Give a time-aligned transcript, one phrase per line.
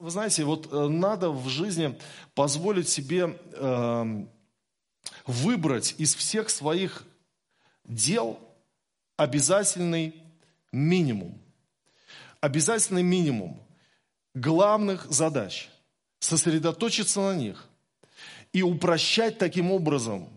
[0.00, 1.94] Вы знаете, вот э, надо в жизни
[2.34, 4.26] позволить себе э,
[5.26, 7.04] выбрать из всех своих
[7.84, 8.38] дел
[9.18, 10.14] обязательный
[10.72, 11.38] минимум.
[12.40, 13.62] Обязательный минимум
[14.32, 15.68] главных задач.
[16.18, 17.68] Сосредоточиться на них
[18.54, 20.30] и упрощать таким образом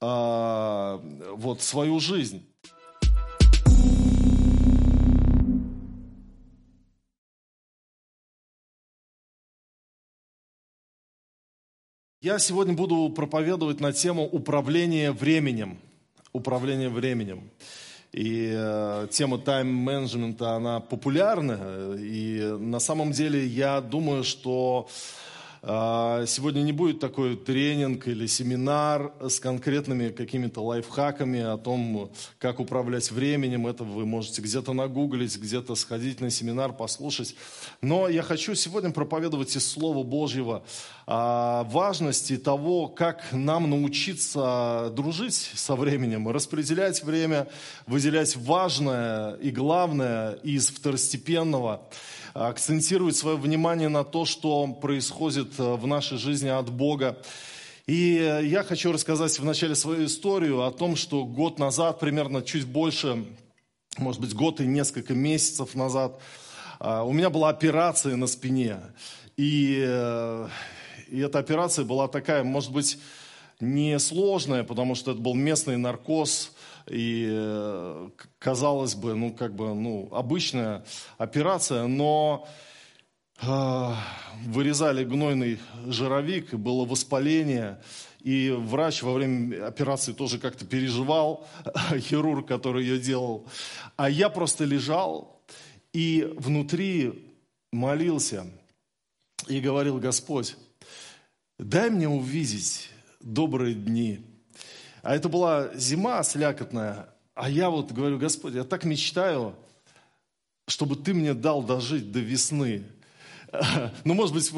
[0.00, 2.46] э, вот свою жизнь.
[12.28, 15.78] Я сегодня буду проповедовать на тему управления временем.
[16.34, 17.48] Управление временем.
[18.12, 21.96] И э, тема тайм-менеджмента, она популярна.
[21.98, 24.88] И на самом деле я думаю, что
[25.62, 33.10] сегодня не будет такой тренинг или семинар с конкретными какими-то лайфхаками о том, как управлять
[33.10, 33.66] временем.
[33.66, 37.34] Это вы можете где-то нагуглить, где-то сходить на семинар, послушать.
[37.82, 40.62] Но я хочу сегодня проповедовать из Слова Божьего
[41.06, 47.48] важности того, как нам научиться дружить со временем, распределять время,
[47.86, 51.82] выделять важное и главное из второстепенного
[52.34, 57.18] акцентировать свое внимание на то, что происходит э, в нашей жизни от Бога.
[57.86, 62.66] И я хочу рассказать в начале свою историю о том, что год назад, примерно чуть
[62.66, 63.24] больше,
[63.96, 66.20] может быть, год и несколько месяцев назад,
[66.80, 68.76] э, у меня была операция на спине.
[69.36, 70.48] И, э,
[71.08, 72.98] и эта операция была такая, может быть,
[73.60, 76.52] не сложная, потому что это был местный наркоз,
[76.90, 80.84] и э, казалось бы, ну как бы, ну обычная
[81.16, 82.48] операция, но
[83.40, 83.92] э,
[84.46, 87.80] вырезали гнойный жировик, было воспаление,
[88.20, 91.46] и врач во время операции тоже как-то переживал,
[91.98, 93.46] хирург, который ее делал.
[93.96, 95.42] А я просто лежал
[95.92, 97.34] и внутри
[97.72, 98.46] молился
[99.46, 100.56] и говорил, Господь,
[101.58, 104.20] дай мне увидеть добрые дни,
[105.08, 107.08] а это была зима слякотная.
[107.34, 109.54] А я вот говорю, Господь, я так мечтаю,
[110.66, 112.84] чтобы ты мне дал дожить до весны.
[114.04, 114.52] Ну, может быть,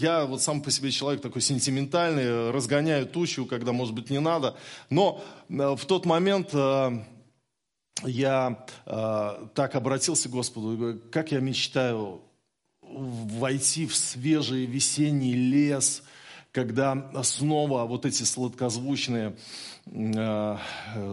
[0.00, 4.56] я вот сам по себе человек такой сентиментальный, разгоняю тучу, когда, может быть, не надо.
[4.90, 7.04] Но э, в тот момент э,
[8.04, 12.22] я э, так обратился к Господу, как я мечтаю
[12.80, 16.04] войти в свежий весенний лес–
[16.54, 19.34] когда снова вот эти сладкозвучные
[19.86, 20.56] э,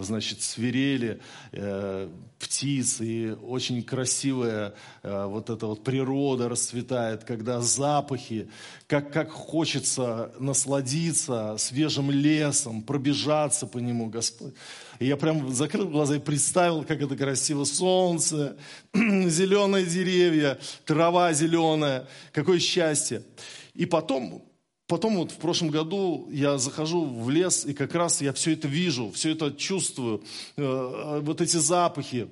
[0.02, 1.20] значит, свирели,
[1.52, 8.50] э, птиц, и очень красивая э, вот эта вот природа расцветает, когда запахи,
[8.86, 14.54] как, как хочется насладиться свежим лесом, пробежаться по нему, Господь.
[15.00, 17.64] И я прям закрыл глаза и представил, как это красиво.
[17.64, 18.58] Солнце,
[18.94, 22.08] зеленые деревья, трава зеленая.
[22.32, 23.24] Какое счастье.
[23.74, 24.44] И потом
[24.92, 28.68] Потом вот в прошлом году я захожу в лес, и как раз я все это
[28.68, 30.22] вижу, все это чувствую,
[30.58, 32.28] э, вот эти запахи.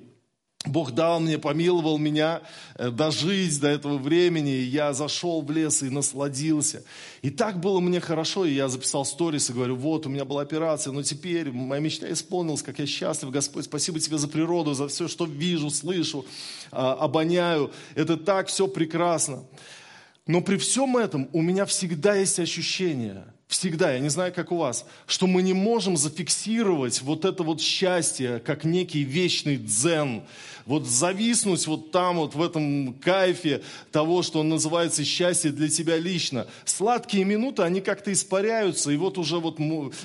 [0.66, 2.42] Бог дал мне, помиловал меня
[2.74, 6.84] э, дожить до этого времени, и я зашел в лес и насладился.
[7.22, 10.42] И так было мне хорошо, и я записал сторис и говорю, вот, у меня была
[10.42, 14.86] операция, но теперь моя мечта исполнилась, как я счастлив, Господь, спасибо тебе за природу, за
[14.88, 16.26] все, что вижу, слышу,
[16.70, 17.70] а, обоняю.
[17.94, 19.44] Это так все прекрасно.
[20.30, 24.58] Но при всем этом у меня всегда есть ощущение, всегда, я не знаю, как у
[24.58, 30.22] вас, что мы не можем зафиксировать вот это вот счастье, как некий вечный дзен,
[30.70, 33.60] вот зависнуть вот там, вот в этом кайфе
[33.90, 36.46] того, что называется счастье для тебя лично.
[36.64, 39.58] Сладкие минуты, они как-то испаряются, и вот уже вот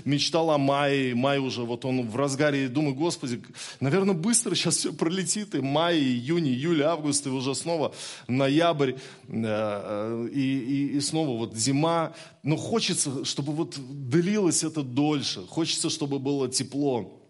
[0.06, 3.44] мечтал о мае, май уже вот он в разгаре, думаю, Господи,
[3.80, 7.94] наверное, быстро сейчас все пролетит, и май, июнь, июль, август, и уже снова
[8.28, 8.96] ноябрь, э,
[9.28, 15.92] э, и, и, и снова вот зима, но хочется, чтобы вот длилось это дольше, хочется,
[15.92, 17.22] чтобы было тепло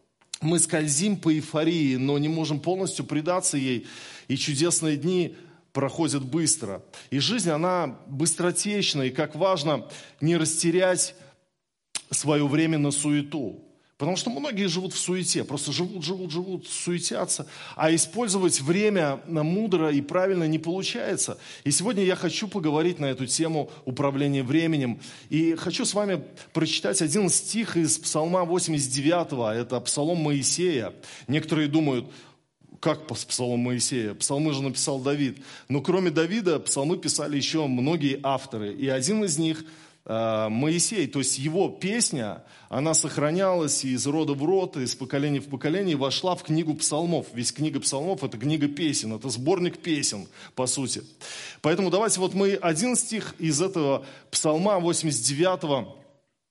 [0.41, 3.87] мы скользим по эйфории, но не можем полностью предаться ей,
[4.27, 5.35] и чудесные дни
[5.71, 6.83] проходят быстро.
[7.09, 9.87] И жизнь, она быстротечна, и как важно
[10.21, 11.15] не растерять
[12.11, 13.64] свое время на суету.
[13.97, 17.47] Потому что многие живут в суете, просто живут, живут, живут, суетятся,
[17.77, 21.37] а использовать время мудро и правильно не получается.
[21.63, 24.99] И сегодня я хочу поговорить на эту тему управления временем.
[25.29, 26.21] И хочу с вами
[26.51, 30.93] прочитать один стих из Псалма 89, это Псалом Моисея.
[31.29, 32.11] Некоторые думают,
[32.81, 34.13] как псалом Моисея?
[34.13, 35.41] Псалмы же написал Давид.
[35.69, 38.73] Но кроме Давида, псалмы писали еще многие авторы.
[38.73, 39.65] И один из них
[40.07, 45.95] Моисей, то есть его песня, она сохранялась из рода в род, из поколения в поколение,
[45.95, 47.27] вошла в книгу псалмов.
[47.33, 51.01] Ведь книга псалмов– это книга песен, это сборник песен, по сути.
[51.61, 55.87] Поэтому давайте вот мы один стих из этого псалма 89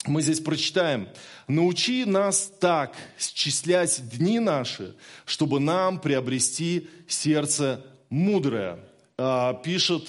[0.06, 1.08] мы здесь прочитаем.
[1.48, 8.80] «Научи нас так счислять дни наши, чтобы нам приобрести сердце мудрое»,
[9.16, 10.08] а, пишет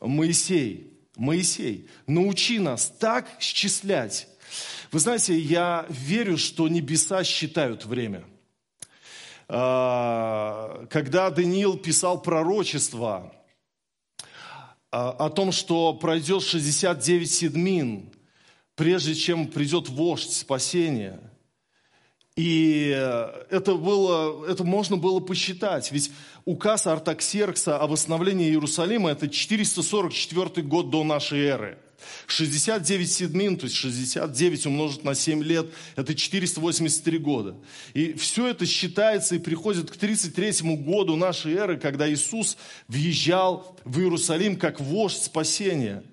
[0.00, 0.97] Моисей.
[1.18, 4.28] Моисей, научи нас так счислять.
[4.92, 8.24] Вы знаете, я верю, что небеса считают время.
[9.48, 13.34] А, когда Даниил писал пророчество
[14.92, 18.12] а, о том, что пройдет 69 седмин,
[18.76, 21.20] прежде чем придет вождь спасения.
[22.38, 22.90] И
[23.50, 25.90] это, было, это можно было посчитать.
[25.90, 26.12] Ведь
[26.44, 31.78] указ Артаксеркса о восстановлении Иерусалима– это 444 год до нашей эры.
[32.28, 37.56] 69 седмин, то есть 69 умножить на 7 лет, это 483 года.
[37.92, 42.56] И все это считается и приходит к 33 году нашей эры, когда Иисус
[42.86, 46.04] въезжал в Иерусалим как вождь спасения–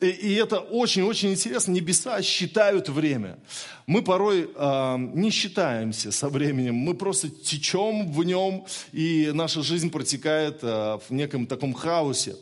[0.00, 1.72] и это очень-очень интересно.
[1.72, 3.38] Небеса считают время.
[3.86, 6.74] Мы порой э, не считаемся со временем.
[6.74, 12.36] Мы просто течем в нем, и наша жизнь протекает э, в неком таком хаосе.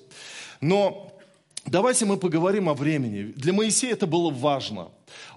[0.60, 1.12] Но
[1.66, 3.32] давайте мы поговорим о времени.
[3.36, 4.88] Для Моисея это было важно.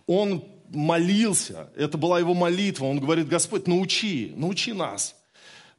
[0.07, 2.85] Он молился, это была его молитва.
[2.85, 5.15] Он говорит, Господь, научи, научи нас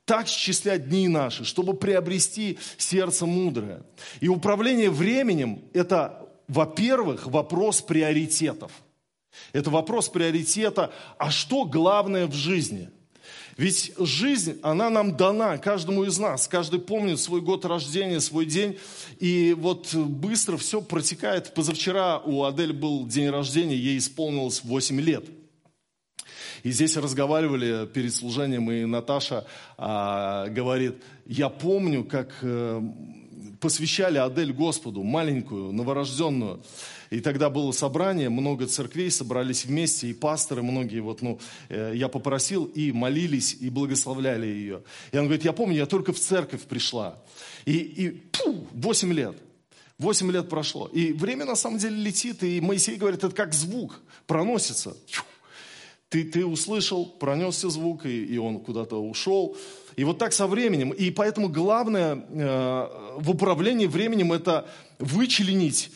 [0.07, 3.83] так счислять дни наши, чтобы приобрести сердце мудрое.
[4.21, 8.73] И управление временем– это во-первых, вопрос приоритетов.
[9.53, 12.91] Это вопрос приоритета, а что главное в жизни?
[13.57, 16.47] Ведь жизнь, она нам дана, каждому из нас.
[16.47, 18.79] Каждый помнит свой год рождения, свой день.
[19.19, 21.55] И вот быстро все протекает.
[21.55, 25.25] Позавчера у Адель был день рождения, ей исполнилось 8 лет.
[26.65, 29.47] И здесь разговаривали перед служением, и Наташа
[29.79, 32.83] а, говорит, я помню, как э,
[33.61, 36.63] посвящали Адель Господу, маленькую, новорожденную.
[37.11, 41.39] И тогда было собрание, много церквей собрались вместе, и пасторы многие, вот, ну,
[41.69, 44.83] э, я попросил, и молились, и благословляли ее.
[45.13, 47.23] И он говорит, я помню, я только в церковь пришла.
[47.65, 49.37] И, и пу, 8 лет.
[49.99, 50.89] Восемь лет прошло.
[50.93, 54.95] И время на самом деле летит, и Моисей говорит, это как звук проносится.
[56.11, 59.57] Ты, ты услышал, пронесся звук, и, и он куда-то ушел.
[59.97, 60.91] И вот так со временем.
[60.91, 65.91] И поэтому главное э, в управлении временем это вычленить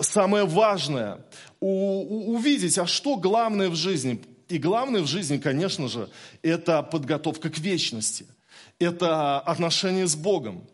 [0.00, 1.24] самое важное,
[1.60, 4.20] увидеть, а что главное в жизни.
[4.48, 6.08] И главное в жизни, конечно же,
[6.42, 8.26] это подготовка к вечности.
[8.78, 10.66] Это отношение с Богом.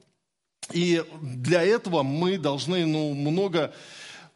[0.73, 3.75] И для этого мы должны ну, много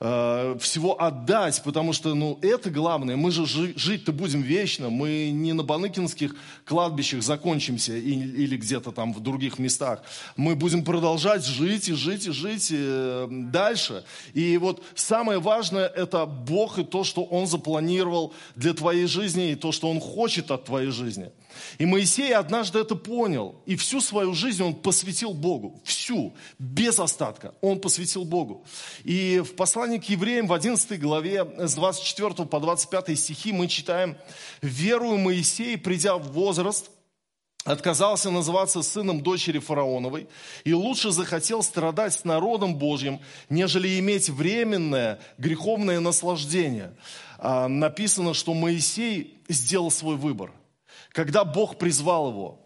[0.01, 3.17] Э, всего отдать, потому что, ну, это главное.
[3.17, 9.19] Мы же жить-то будем вечно, мы не на Баныкинских кладбищах закончимся или где-то там в
[9.19, 10.03] других местах.
[10.37, 14.05] Мы будем продолжать жить и жить и жить э, дальше.
[14.35, 19.57] И вот самое важное– это Бог и то, что Он запланировал для твоей жизни, и
[19.57, 21.33] то, что Он хочет от твоей жизни–
[21.79, 25.81] и Моисей однажды это понял, и всю свою жизнь он посвятил Богу.
[25.85, 28.65] Всю, без остатка, он посвятил Богу.
[29.05, 34.17] И в послании к евреям в 11 главе с 24 по 25 стихи мы читаем,
[34.63, 36.91] «Верую Моисей, придя в возраст,
[37.65, 40.29] отказался называться сыном дочери фараоновой
[40.65, 43.21] и лучше захотел страдать с народом Божьим,
[43.51, 46.95] нежели иметь временное греховное наслаждение.
[47.39, 50.53] А, написано, что Моисей сделал свой выбор
[51.19, 52.61] когда Бог призвал его,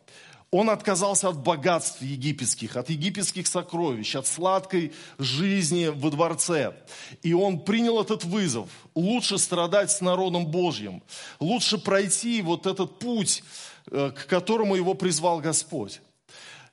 [0.50, 6.74] он отказался от богатств египетских, от египетских сокровищ, от сладкой жизни во дворце.
[7.22, 8.68] И он принял этот вызов.
[8.94, 11.02] Лучше страдать с народом Божьим.
[11.40, 13.42] Лучше пройти вот этот путь,
[13.90, 16.02] э, к которому его призвал Господь.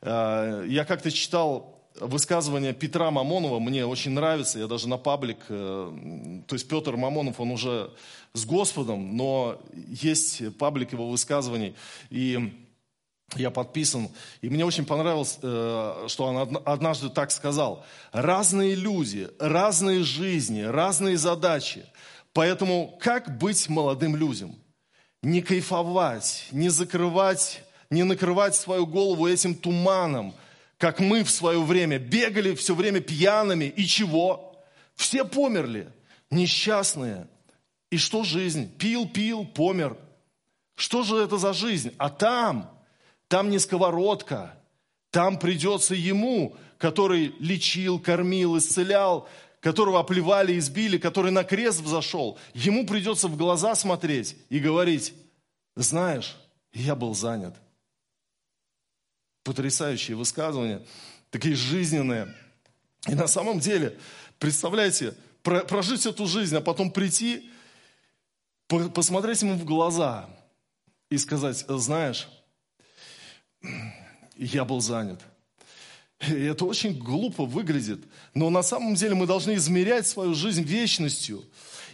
[0.02, 6.42] Э, я как-то читал высказывание Петра Мамонова, мне очень нравится, я даже на паблик, э,
[6.48, 7.92] то есть Петр Мамонов, он уже
[8.34, 11.76] с Господом, но есть паблик его высказываний,
[12.10, 12.54] и
[13.36, 14.10] я подписан,
[14.42, 17.86] и мне очень понравилось, э, что он однажды так сказал.
[18.12, 21.86] Разные люди, разные жизни, разные задачи.
[22.34, 24.56] Поэтому как быть молодым людям?
[25.22, 30.34] Не кайфовать, не закрывать, не накрывать свою голову этим туманом,
[30.80, 33.66] как мы в свое время бегали все время пьяными.
[33.66, 34.56] И чего?
[34.96, 35.92] Все померли,
[36.32, 37.28] несчастные,
[37.92, 38.76] и что жизнь?
[38.78, 39.98] Пил, пил, помер.
[40.76, 41.94] Что же это за жизнь?
[41.98, 42.72] А там,
[43.28, 44.58] там не сковородка,
[45.12, 49.28] там придется ему, который лечил, кормил, исцелял,
[49.60, 55.14] которого оплевали, избили, который на крест взошел, ему придется в глаза смотреть и говорить,
[55.76, 56.38] знаешь,
[56.72, 57.56] я был занят.
[59.50, 60.86] Потрясающие высказывания,
[61.32, 62.36] такие жизненные.
[63.08, 63.98] И на самом деле,
[64.38, 67.50] представляете, прожить эту жизнь, а потом прийти,
[68.68, 70.30] посмотреть ему в глаза
[71.10, 72.28] и сказать, знаешь,
[74.36, 75.20] я был занят.
[76.28, 78.02] И это очень глупо выглядит,
[78.36, 81.44] но на самом деле мы должны измерять свою жизнь вечностью.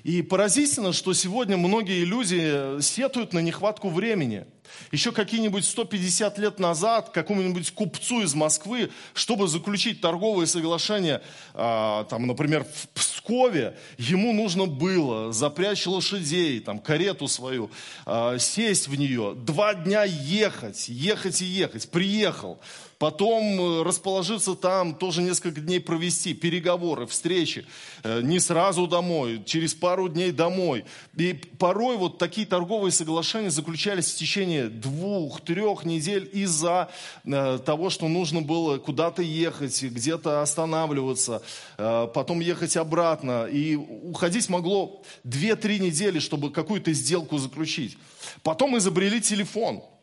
[0.06, 4.46] И поразительно, что сегодня многие люди сетуют на нехватку времени.
[4.92, 11.24] Еще какие-нибудь 150 лет назад какому-нибудь купцу из Москвы, чтобы заключить торговые соглашения,
[11.56, 17.72] а, там, например, в Пскове, ему нужно было запрячь лошадей, там, карету свою,
[18.06, 21.90] а, сесть в нее, два дня ехать, ехать и ехать.
[21.90, 22.60] Приехал,
[23.06, 27.68] потом э, расположиться там, тоже несколько дней провести, переговоры, встречи,
[28.02, 30.86] э, не сразу домой, через пару дней домой.
[31.16, 36.90] И порой вот такие торговые соглашения заключались в течение двух-трех недель из-за
[37.26, 41.44] э, того, что нужно было куда-то ехать, где-то останавливаться,
[41.78, 43.46] потом ехать обратно.
[43.46, 48.00] И уходить могло 2-3 недели, чтобы какую-то сделку заключить.
[48.42, 49.84] Потом изобрели телефон–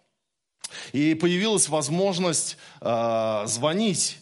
[0.93, 4.19] и появилась возможность э, звонить.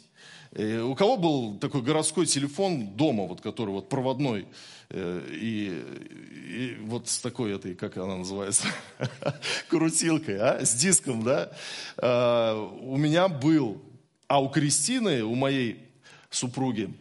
[0.57, 4.47] И у кого был такой городской телефон дома, вот, который вот проводной,
[4.89, 5.83] э, и,
[6.33, 8.67] и вот с такой этой, как она называется,
[9.69, 10.65] крутилкой, а?
[10.65, 11.53] с диском, да?
[11.99, 13.81] Э, у меня был,
[14.27, 15.79] а у Кристины, у моей
[16.31, 16.93] супруги,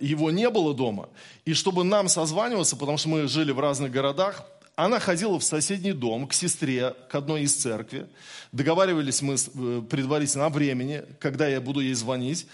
[0.00, 1.08] его не было дома.
[1.44, 4.44] И чтобы нам созваниваться, потому что мы жили в разных городах,
[4.76, 8.06] она ходила в соседний дом к сестре, к одной из церкви.
[8.52, 12.46] Договаривались мы э, предварительно о времени, когда я буду ей звонить.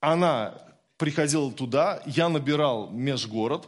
[0.00, 0.54] Она
[0.98, 3.66] приходила туда, я набирал межгород,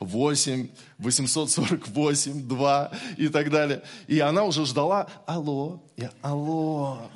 [0.00, 0.68] 8,
[0.98, 3.82] 848, 2 и так далее.
[4.08, 7.08] И она уже ждала, алло, я, алло.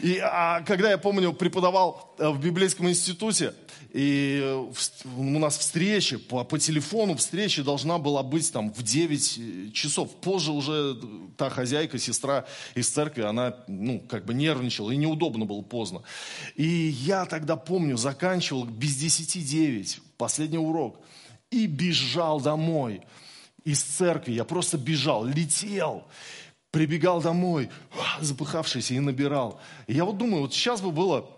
[0.00, 3.54] И а, когда я помню, преподавал э, в библейском институте,
[3.92, 4.72] и э,
[5.16, 10.14] у нас встреча, по, по телефону встреча должна была быть там в 9 э, часов.
[10.20, 10.96] Позже уже
[11.36, 16.02] та хозяйка, сестра из церкви, она ну, как бы нервничала, и неудобно было поздно.
[16.54, 21.00] И я тогда помню, заканчивал без 10 9, последний урок,
[21.50, 23.02] и бежал домой
[23.64, 24.32] из церкви.
[24.32, 26.04] Я просто бежал, летел
[26.70, 27.68] прибегал домой,
[28.20, 29.60] запыхавшийся и набирал.
[29.88, 31.28] И я вот думаю, вот сейчас бы было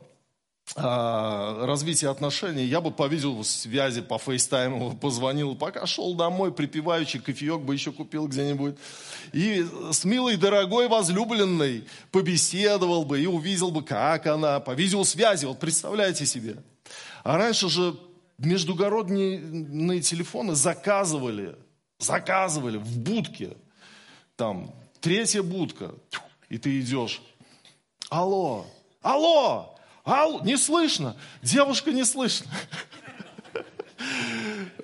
[0.75, 7.61] а, развитие отношений, я бы по видеосвязи, по фейстайму позвонил, пока шел домой, припеваючи, кофеек
[7.61, 8.77] бы еще купил где-нибудь.
[9.33, 15.61] И с милой, дорогой, возлюбленной побеседовал бы и увидел бы, как она, по видеосвязи, вот
[15.61, 16.57] представляете себе.
[17.23, 17.95] А раньше же
[18.39, 21.55] междугородние телефоны заказывали,
[21.99, 23.57] заказывали в будке,
[24.37, 25.95] там, третья будка,
[26.49, 27.21] и ты идешь,
[28.09, 28.67] алло,
[29.03, 31.17] алло, Ау, не слышно.
[31.43, 32.51] Девушка не слышно.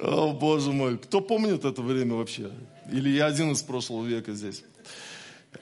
[0.01, 0.99] О, боже мой.
[0.99, 2.51] Кто помнит это время вообще?
[2.93, 4.63] Или я один из прошлого века здесь?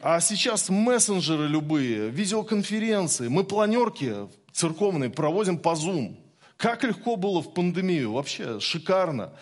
[0.03, 6.17] А сейчас мессенджеры любые, видеоконференции, мы планерки церковные проводим по Zoom.
[6.57, 9.33] Как легко было в пандемию, вообще шикарно.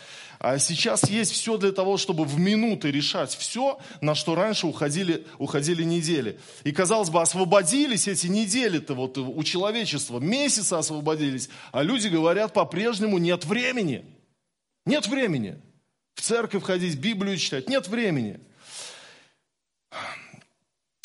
[0.40, 5.26] А сейчас есть все для того, чтобы в минуты решать все, на что раньше уходили,
[5.38, 6.38] уходили недели.
[6.64, 13.18] И, казалось бы, освободились эти недели-то вот у человечества, месяцы освободились, а люди говорят, по-прежнему
[13.18, 14.04] нет времени.
[14.84, 15.62] Нет времени.
[16.14, 18.40] В церковь ходить, Библию читать, нет времени.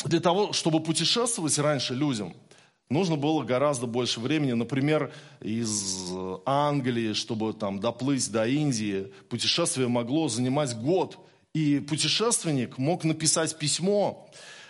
[0.03, 2.33] Для того, чтобы путешествовать раньше людям–
[2.89, 4.53] нужно было гораздо больше времени.
[4.53, 6.11] Например, из
[6.45, 11.17] Англии, чтобы там доплыть до Индии, путешествие могло занимать год.
[11.53, 14.29] И путешественник мог написать письмо,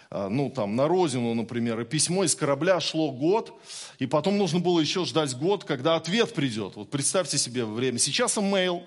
[0.10, 3.54] а, ну, там, на родину, например, и письмо из корабля шло год,
[4.00, 6.78] и потом нужно было еще ждать год, когда ответ придет.
[6.78, 8.00] Вот представьте себе время.
[8.00, 8.84] Сейчас имейл,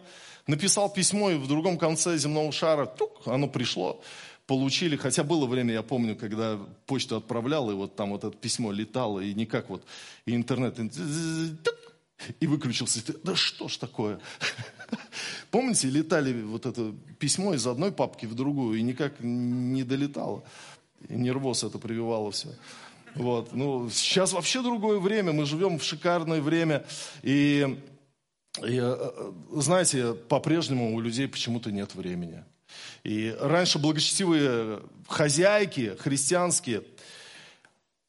[0.46, 4.02] написал письмо, и в другом конце земного шара, тук, оно пришло
[4.46, 8.72] получили, хотя было время, я помню, когда почту отправлял, и вот там вот это письмо
[8.72, 9.84] летало, и никак вот,
[10.26, 10.78] и интернет,
[12.40, 13.00] и выключился.
[13.22, 14.20] Да что ж такое?
[15.50, 20.44] Помните, летали вот это письмо из одной папки в другую, и никак не долетало.
[21.08, 22.48] И нервоз это прививало все.
[23.14, 23.52] Вот.
[23.52, 26.84] Ну, сейчас вообще другое время, мы живем в шикарное время.
[27.22, 27.78] И,
[28.62, 32.44] и э, знаете, по-прежнему у людей почему-то нет времени.
[33.04, 36.84] И раньше благочестивые хозяйки христианские,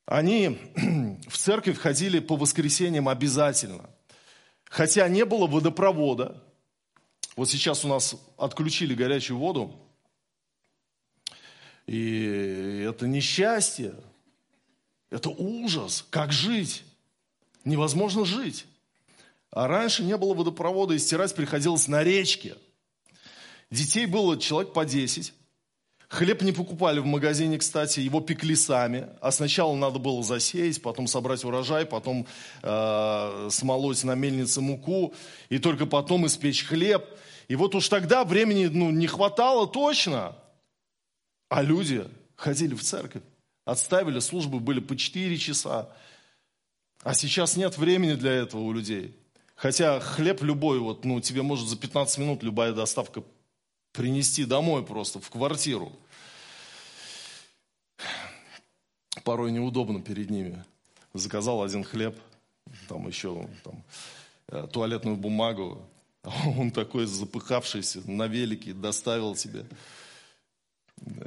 [0.05, 0.59] они
[1.27, 3.89] в церковь ходили по воскресеньям обязательно.
[4.65, 6.41] Хотя не было водопровода.
[7.35, 9.79] Вот сейчас у нас отключили горячую воду.
[11.87, 13.95] И это несчастье.
[15.09, 16.05] Это ужас.
[16.09, 16.83] Как жить?
[17.65, 18.65] Невозможно жить.
[19.51, 22.55] А раньше не было водопровода, и стирать приходилось на речке.
[23.73, 25.33] Детей было человек по 10.
[26.07, 29.07] Хлеб не покупали в магазине, кстати, его пекли сами.
[29.19, 32.27] А сначала надо было засеять, потом собрать урожай, потом
[32.61, 35.15] э, смолоть на мельнице муку,
[35.49, 37.03] и только потом испечь хлеб.
[37.47, 40.35] И вот уж тогда времени ну, не хватало точно.
[41.49, 43.23] А люди ходили в церковь,
[43.65, 45.89] отставили службы, были по 4 часа.
[47.01, 49.15] А сейчас нет времени для этого у людей.
[49.55, 53.23] Хотя хлеб любой, вот, ну, тебе может за 15 минут любая доставка
[53.93, 55.93] принести домой просто, в квартиру
[59.23, 60.63] порой неудобно перед ними.
[61.13, 62.17] Заказал один хлеб,
[62.89, 63.83] там еще там,
[64.49, 65.81] э, туалетную бумагу,
[66.57, 69.65] он такой запыхавшийся на велике доставил тебе.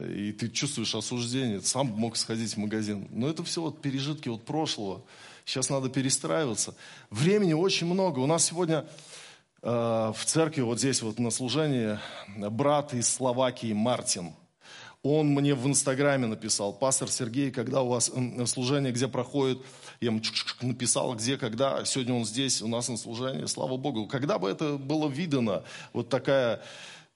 [0.08, 3.06] И ты чувствуешь осуждение, сам мог сходить в магазин.
[3.10, 5.02] Но это все вот пережитки вот прошлого.
[5.44, 6.74] Сейчас надо перестраиваться.
[7.10, 8.20] Времени очень много.
[8.20, 8.86] У нас сегодня
[9.62, 11.98] в церкви, вот здесь вот на служении,
[12.50, 14.34] брат из Словакии Мартин–
[15.08, 18.10] он мне в Инстаграме написал, пастор Сергей, когда у вас
[18.46, 19.58] служение, где проходит,
[20.00, 20.20] я ему
[20.62, 24.06] написал, где, когда, сегодня он здесь, у нас на служении, слава Богу.
[24.06, 26.62] Когда бы это было видано, вот такая,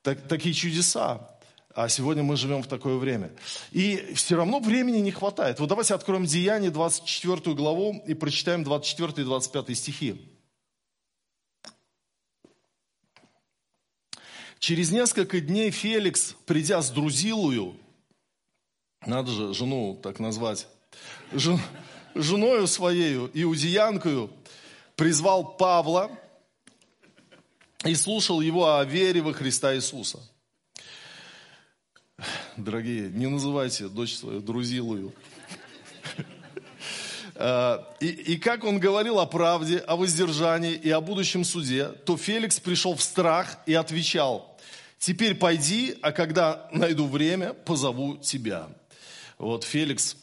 [0.03, 1.37] так, такие чудеса.
[1.73, 3.31] А сегодня мы живем в такое время.
[3.71, 5.61] И все равно времени не хватает.
[5.61, 10.30] Вот давайте откроем Деяние, 24 главу, и прочитаем 24 и 25 стихи.
[14.61, 17.77] Через несколько дней Феликс, придя с Друзилую,
[19.07, 20.69] надо же жену так назвать,
[21.33, 21.59] жен,
[22.15, 24.31] женою своею, иудеянкою,
[24.97, 26.11] призвал Павла
[27.87, 30.21] и слушал его о вере во Христа Иисуса.
[32.59, 35.15] Дорогие, не называйте дочь свою Друзилую.
[37.43, 42.19] А, и, и как он говорил о правде, о воздержании и о будущем суде, то
[42.19, 44.50] Феликс пришел в страх и отвечал,
[45.01, 48.69] Теперь пойди, а когда найду время, позову тебя.
[49.39, 50.15] Вот Феликс,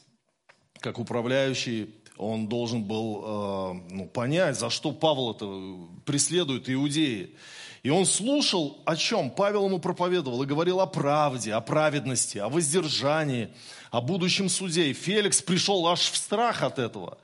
[0.80, 7.36] как управляющий, он должен был э, ну, понять, за что Павел это преследует иудеи.
[7.82, 12.48] И он слушал, о чем Павел ему проповедовал, и говорил о правде, о праведности, о
[12.48, 13.50] воздержании,
[13.90, 14.92] о будущем суде.
[14.92, 17.18] И Феликс пришел аж в страх от этого.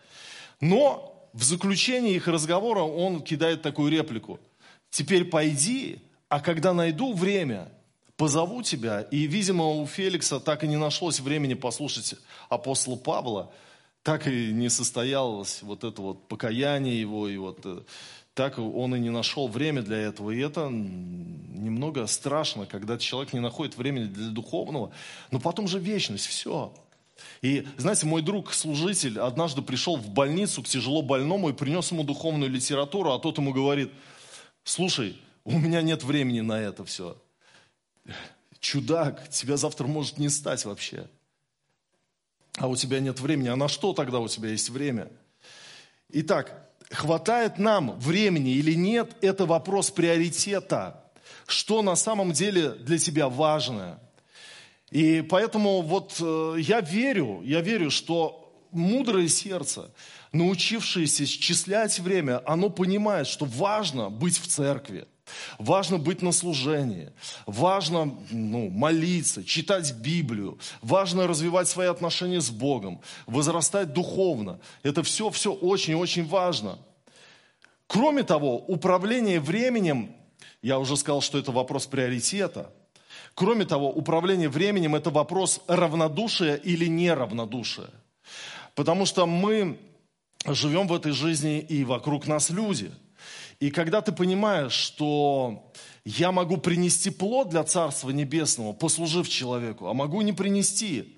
[0.60, 4.40] Но в заключении их разговора он кидает такую реплику.
[4.90, 6.00] «Теперь пойди,
[6.34, 7.72] а когда найду время,
[8.18, 9.02] позову тебя.
[9.02, 12.16] И, видимо, у Феликса так и не нашлось времени послушать
[12.50, 13.52] апостола Павла,
[14.02, 17.82] так и не состоялось вот это вот покаяние его, и вот э,
[18.34, 20.32] так он и не нашел время для этого.
[20.32, 24.92] И это немного страшно, когда человек не находит времени для духовного,
[25.30, 26.74] но потом же вечность, все.
[27.44, 32.04] И, знаете, мой друг, служитель, однажды пришел в больницу к тяжело больному и принес ему
[32.04, 33.92] духовную литературу, а тот ему говорит,
[34.64, 37.22] слушай, у меня нет времени на это все.
[38.60, 41.08] Чудак, тебя завтра может не стать вообще.
[42.58, 43.50] А у тебя нет времени.
[43.50, 45.12] А на что тогда у тебя есть время?
[46.10, 51.04] Итак, хватает нам времени или нет, это вопрос приоритета.
[51.48, 54.00] Что на самом деле для тебя важно?
[54.92, 59.92] И поэтому вот э, я верю, я верю, что мудрое сердце,
[60.32, 65.08] научившееся счислять время, оно понимает, что важно быть в церкви.
[65.58, 67.12] Важно быть на служении,
[67.46, 74.60] важно ну, молиться, читать Библию, важно развивать свои отношения с Богом, возрастать духовно.
[74.84, 76.78] Это все, все очень-очень важно.
[77.88, 80.14] Кроме того, управление временем,
[80.62, 82.72] я уже сказал, что это вопрос приоритета.
[83.34, 87.90] Кроме того, управление временем– это вопрос равнодушия или неравнодушия.
[88.76, 89.80] Потому что мы
[90.46, 92.92] живем в этой жизни, и вокруг нас люди–
[93.64, 95.72] и когда ты понимаешь, что
[96.04, 101.18] я могу принести плод для Царства Небесного, послужив человеку, а могу не принести.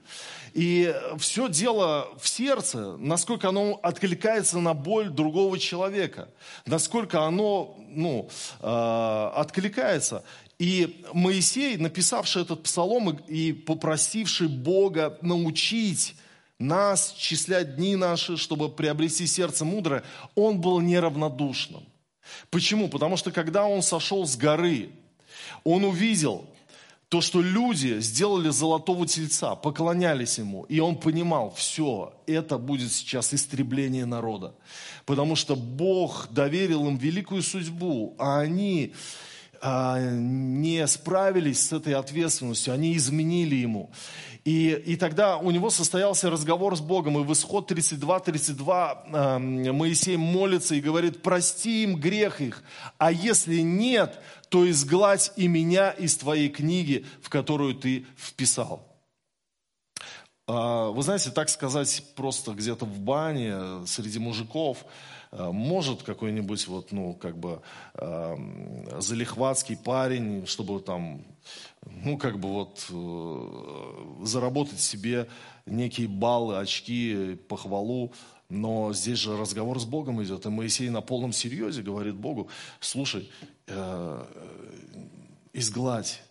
[0.54, 6.30] И все дело в сердце, насколько оно откликается на боль другого человека,
[6.68, 8.30] насколько оно ну,
[8.62, 10.24] э, откликается.
[10.60, 16.16] И Моисей, написавший этот псалом и попросивший Бога научить
[16.60, 20.04] нас числять дни наши, чтобы приобрести сердце мудрое,
[20.36, 21.84] он был неравнодушным.
[22.50, 22.90] Почему?
[22.90, 24.90] Потому что когда он сошел с горы,
[25.64, 26.56] он увидел, то
[27.16, 33.34] то, что люди сделали золотого тельца, поклонялись ему, и он понимал, все, это будет сейчас
[33.34, 34.54] истребление народа.
[35.06, 38.94] Потому что Бог доверил им великую судьбу, а они
[39.66, 43.92] не справились с этой ответственностью, они изменили ему.
[44.46, 50.18] И, и тогда у него состоялся разговор с Богом, и в исход 32-32 э, Моисей
[50.18, 52.64] молится и говорит, прости им грех их,
[53.00, 58.88] а если нет, то изгладь и меня из твоей книги, в которую ты вписал.
[60.48, 64.86] Э, вы знаете, так сказать просто где-то в бане среди мужиков,
[65.52, 67.62] может какой-нибудь вот, ну, как бы
[67.96, 68.38] э,
[69.00, 71.26] залихватский парень, чтобы там
[71.86, 75.28] ну, как бы вот э, заработать себе
[75.66, 78.14] некие баллы, очки, похвалу.
[78.48, 82.48] Но здесь же разговор с Богом идет, и Моисей на полном серьезе говорит Богу,
[82.80, 83.32] слушай,
[83.66, 84.26] э,
[85.52, 86.22] изгладь,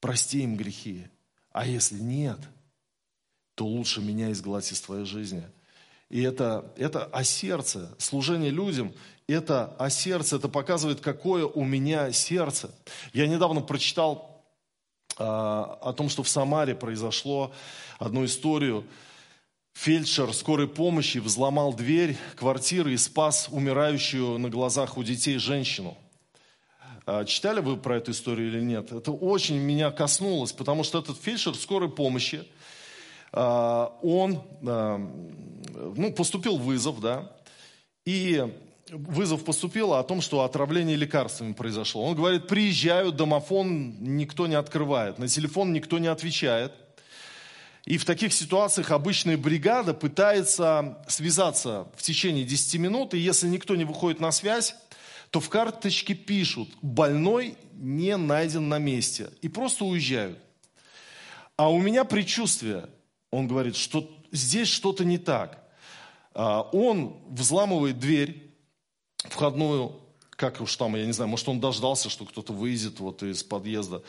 [0.00, 1.06] прости им грехи,
[1.52, 2.38] а если нет,
[3.54, 5.42] то лучше меня изгладь из твоей жизни.
[6.08, 8.92] И это, это о сердце, служение людям,
[9.26, 12.70] это о сердце, это показывает, какое у меня сердце.
[13.12, 14.44] Я недавно прочитал
[15.18, 17.52] а, о том, что в Самаре произошло
[17.98, 18.84] одну историю.
[19.74, 25.98] Фельдшер скорой помощи взломал дверь квартиры и спас умирающую на глазах у детей женщину.
[27.04, 28.92] А, читали вы про эту историю или нет?
[28.92, 32.46] Это очень меня коснулось, потому что этот фельдшер скорой помощи,
[33.32, 37.32] он ну, поступил вызов, да,
[38.04, 38.44] и
[38.90, 42.04] вызов поступил о том, что отравление лекарствами произошло.
[42.04, 46.72] Он говорит, приезжаю, домофон никто не открывает, на телефон никто не отвечает.
[47.84, 53.76] И в таких ситуациях обычная бригада пытается связаться в течение 10 минут, и если никто
[53.76, 54.74] не выходит на связь,
[55.30, 60.38] то в карточке пишут, больной не найден на месте, и просто уезжают.
[61.56, 62.88] А у меня предчувствие,
[63.36, 65.62] он говорит, что здесь что-то не так.
[66.32, 68.50] А, он взламывает дверь,
[69.24, 73.42] входную, как уж там, я не знаю, может он дождался, что кто-то выйдет вот из
[73.42, 74.02] подъезда,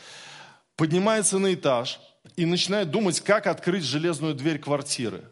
[0.76, 2.00] поднимается на этаж
[2.36, 5.24] и начинает думать, как открыть железную дверь квартиры.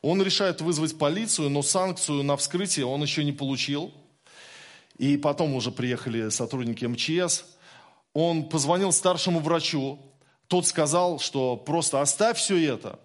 [0.00, 3.92] Он решает вызвать полицию, но санкцию на вскрытие он еще не получил.
[4.98, 7.44] И потом уже приехали сотрудники МЧС.
[8.14, 10.00] Он позвонил старшему врачу.
[10.48, 12.98] Тот сказал, что просто оставь все это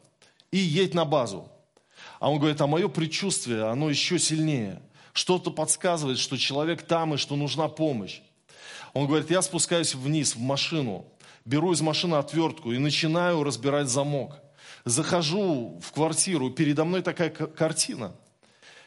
[0.51, 1.49] и едь на базу.
[2.19, 4.81] А он говорит, а мое предчувствие, оно еще сильнее.
[5.13, 8.21] Что-то подсказывает, что человек там и что нужна помощь.
[8.93, 11.05] Он говорит, я спускаюсь вниз в машину,
[11.45, 14.39] беру из машины отвертку и начинаю разбирать замок.
[14.86, 18.15] Захожу в квартиру, передо мной такая картина.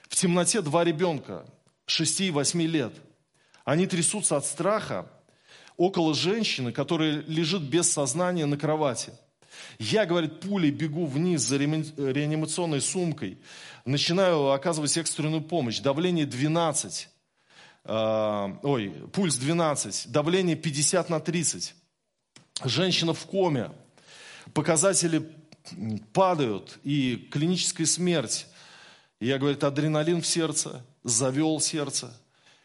[0.08, 1.44] В темноте два ребенка,
[1.86, 2.92] 6 и 8 лет.
[3.64, 5.10] Они трясутся от страха
[5.76, 9.12] около женщины, которая лежит без сознания на кровати.
[9.78, 13.38] Я, говорит, пулей бегу вниз за реанимационной сумкой
[13.84, 15.80] начинаю оказывать экстренную помощь.
[15.80, 17.08] Давление 12,
[17.84, 21.74] э, ой, пульс 12, давление 50 на 30.
[22.64, 23.70] Женщина в коме,
[24.52, 25.30] показатели
[26.12, 28.46] падают и клиническая смерть.
[29.20, 32.12] Я, говорит, адреналин в сердце, завел сердце.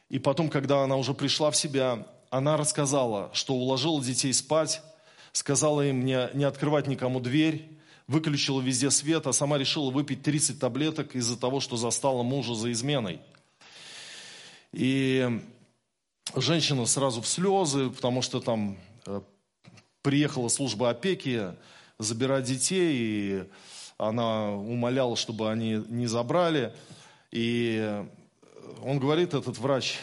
[0.09, 4.81] И потом, когда она уже пришла в себя, она рассказала, что уложила детей спать,
[5.35, 7.69] сказала им не, не открывать никому дверь,
[8.07, 12.71] выключила везде свет, а сама решила выпить 30 таблеток из-за того, что застала мужа за
[12.71, 13.19] изменой.
[14.71, 15.41] И
[16.37, 19.19] женщина сразу в слезы, потому что там э,
[20.01, 21.53] приехала служба опеки
[21.99, 23.43] забирать детей, и
[23.97, 26.73] она умоляла, чтобы они не забрали.
[27.31, 28.05] И
[28.81, 29.97] он говорит, этот врач,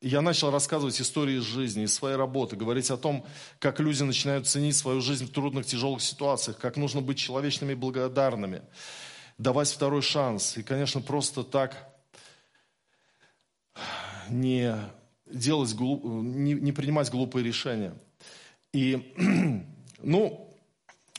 [0.00, 3.24] я начал рассказывать истории из жизни, из своей работы, говорить о том,
[3.58, 7.74] как люди начинают ценить свою жизнь в трудных, тяжелых ситуациях, как нужно быть человечными и
[7.74, 8.62] благодарными,
[9.36, 10.56] давать второй шанс.
[10.56, 11.92] И, конечно, просто так
[14.30, 14.74] не
[15.26, 17.92] делать, не, не принимать глупые решения.
[18.72, 19.14] И,
[20.02, 20.56] ну,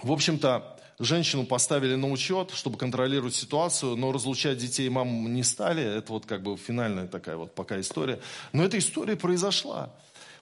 [0.02, 5.84] в общем-то, Женщину поставили на учет, чтобы контролировать ситуацию, но разлучать детей и не стали.
[5.84, 8.20] Это вот как бы финальная такая вот пока история.
[8.54, 9.92] Но эта история произошла.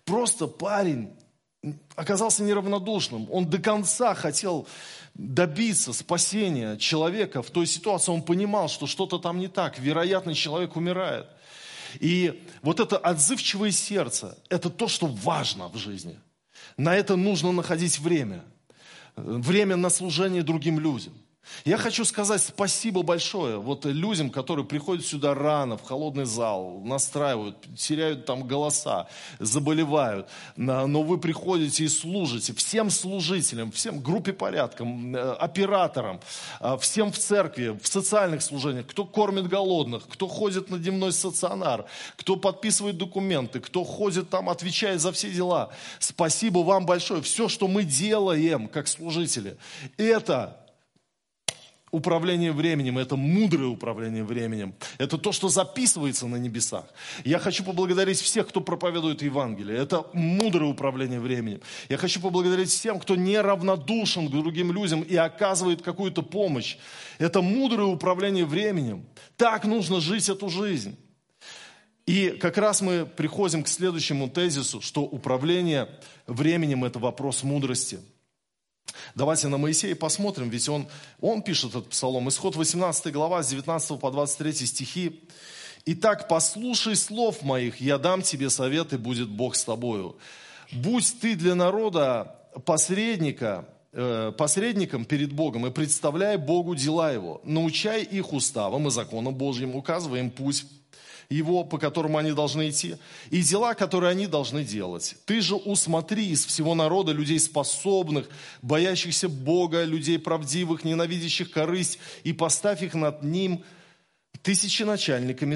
[0.03, 1.13] Просто парень
[1.95, 3.31] оказался неравнодушным.
[3.31, 4.67] Он до конца хотел
[5.13, 8.11] добиться спасения человека в той ситуации.
[8.11, 9.79] Он понимал, что что-то там не так.
[9.79, 11.27] Вероятно, человек умирает.
[12.01, 16.19] И вот это отзывчивое сердце, это то, что важно в жизни.
[16.75, 18.43] На это нужно находить время–
[19.25, 21.13] время на служение другим людям.
[21.65, 27.57] Я хочу сказать спасибо большое вот людям, которые приходят сюда рано, в холодный зал, настраивают,
[27.75, 29.07] теряют там голоса,
[29.39, 30.29] заболевают.
[30.55, 36.21] Но вы приходите и служите всем служителям, всем группе порядка, э, операторам,
[36.59, 41.85] э, всем в церкви, в социальных служениях, кто кормит голодных, кто ходит на дневной стационар,
[42.15, 45.69] кто подписывает документы, кто ходит там, отвечает за все дела.
[45.99, 47.21] Спасибо вам большое.
[47.21, 49.57] Все, что мы делаем как служители,
[49.97, 50.57] это
[51.91, 54.73] управление временем, это мудрое управление временем.
[54.97, 56.85] Это то, что записывается на небесах.
[57.25, 59.77] Я хочу поблагодарить всех, кто проповедует Евангелие.
[59.77, 61.61] Это мудрое управление временем.
[61.89, 66.77] Я хочу поблагодарить всем, кто неравнодушен к другим людям и оказывает какую-то помощь.
[67.17, 69.05] Это мудрое управление временем.
[69.37, 70.97] Так нужно жить эту жизнь.
[72.05, 75.87] И как раз мы приходим к следующему тезису, что управление
[76.25, 77.99] временем– это вопрос мудрости–
[79.15, 80.87] Давайте на Моисея посмотрим, ведь он,
[81.21, 82.29] он пишет этот псалом.
[82.29, 85.21] Исход 18 глава, с 19 по 23 стихи.
[85.85, 90.17] «Итак, послушай слов моих, я дам тебе совет, и будет Бог с тобою.
[90.71, 97.41] Будь ты для народа посредника, э, посредником перед Богом и представляй Богу дела Его.
[97.43, 100.65] Научай их уставам и законам Божьим, указывай им путь
[101.29, 102.95] его, по которому они должны идти,
[103.29, 105.15] и дела, которые они должны делать.
[105.25, 108.27] Ты же усмотри из всего народа людей способных,
[108.63, 113.63] боящихся Бога, людей правдивых, ненавидящих корысть, и поставь их над ним
[114.41, 115.55] тысячи начальниками,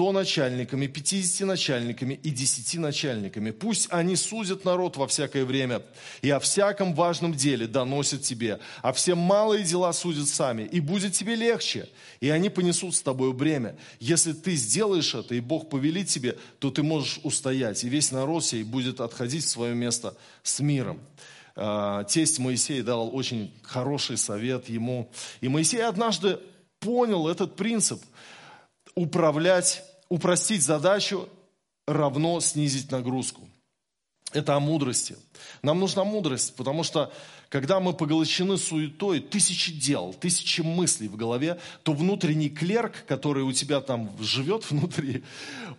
[0.00, 3.50] сто начальниками, пятидесяти начальниками и десяти начальниками.
[3.50, 5.82] Пусть они судят народ во всякое время
[6.22, 11.12] и о всяком важном деле доносят тебе, а все малые дела судят сами, и будет
[11.12, 11.86] тебе легче,
[12.20, 13.76] и они понесут с тобой бремя.
[13.98, 18.42] Если ты сделаешь это, и Бог повелит тебе, то ты можешь устоять, и весь народ
[18.42, 20.98] сей будет отходить в свое место с миром
[21.56, 25.10] а, тесть Моисей дал очень хороший совет ему.
[25.42, 26.38] И Моисей однажды
[26.78, 28.02] понял этот принцип–
[28.94, 31.28] управлять упростить задачу
[31.86, 33.48] равно снизить нагрузку.
[34.32, 35.16] Это о мудрости.
[35.62, 37.12] Нам нужна мудрость, потому что
[37.48, 43.52] когда мы поглощены суетой, тысячи дел, тысячи мыслей в голове, то внутренний клерк, который у
[43.52, 45.24] тебя там живет внутри,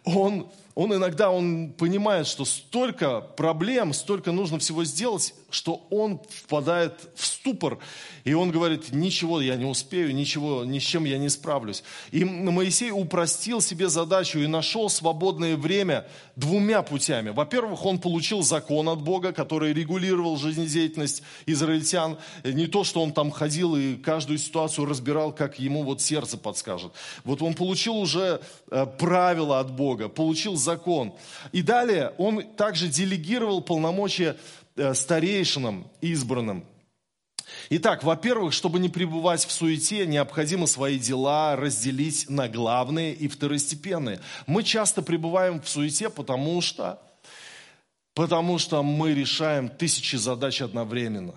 [0.04, 6.93] он, он иногда он понимает, что столько проблем, столько нужно всего сделать, что он впадает
[7.15, 7.79] в ступор,
[8.23, 11.84] и он говорит, ничего я не успею, ничего, ни с чем я не справлюсь.
[12.12, 17.29] И Моисей упростил себе задачу и нашел свободное время двумя путями.
[17.31, 22.17] Во-первых, он получил закон от Бога, который регулировал жизнедеятельность израильтян.
[22.43, 26.93] Не то, что он там ходил и каждую ситуацию разбирал, как ему вот сердце подскажет.
[27.23, 31.13] Вот он получил уже э, правила от Бога, получил закон.
[31.52, 34.38] И далее он также делегировал полномочия
[34.76, 36.65] Э, старейшинам избранным.
[37.69, 44.21] Итак, во-первых, чтобы не пребывать в суете, необходимо свои дела разделить на главные и второстепенные.
[44.47, 47.02] Мы часто пребываем в суете, потому что,
[48.13, 51.36] потому что мы решаем тысячи задач одновременно.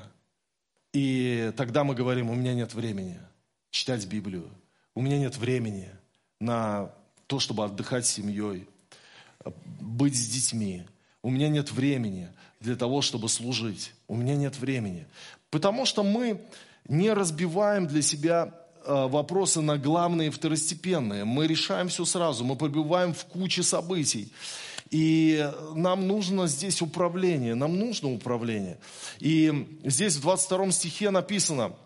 [0.93, 3.19] И тогда мы говорим, у меня нет времени
[3.71, 4.49] читать Библию,
[4.95, 5.91] у меня нет времени
[6.41, 6.93] на
[7.27, 8.69] то, чтобы отдыхать с семьей,
[9.81, 10.85] быть с детьми,
[11.23, 12.29] у меня нет времени
[12.61, 13.93] для того, чтобы служить.
[14.09, 15.07] У меня нет времени.
[15.51, 16.41] Потому что мы
[16.89, 18.55] не разбиваем для себя
[18.85, 21.25] э, вопросы на главные и второстепенные.
[21.25, 24.33] Мы решаем все сразу, мы побиваем в куче событий.
[24.91, 28.79] И нам нужно здесь управление, нам нужно управление.
[29.19, 31.73] И здесь в 22 стихе написано–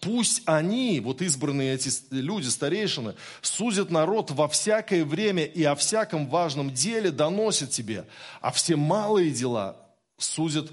[0.00, 6.28] Пусть они, вот избранные эти люди, старейшины, судят народ во всякое время и о всяком
[6.28, 8.06] важном деле доносят тебе,
[8.40, 9.76] а все малые дела
[10.18, 10.70] судят